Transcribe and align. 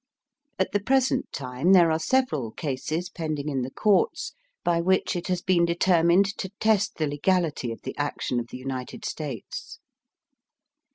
At 0.57 0.71
the 0.71 0.79
present 0.79 1.31
time 1.31 1.73
there 1.73 1.91
are 1.91 1.99
several 1.99 2.49
cases 2.49 3.07
pending 3.07 3.49
in 3.49 3.61
the 3.61 3.69
Courts 3.69 4.33
by 4.63 4.81
which 4.81 5.15
it 5.15 5.27
has 5.27 5.43
been 5.43 5.63
determined 5.63 6.35
to 6.39 6.49
test 6.59 6.95
the 6.97 7.05
legality 7.05 7.71
of 7.71 7.83
the 7.83 7.95
action 7.99 8.39
of 8.39 8.47
the 8.47 8.57
United 8.57 9.05
States. 9.05 9.77